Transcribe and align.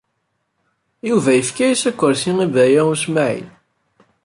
Yuba 1.09 1.31
yefka-as 1.33 1.83
akersi 1.89 2.31
i 2.45 2.47
Baya 2.53 2.81
U 2.91 2.93
Smaɛil. 3.03 3.47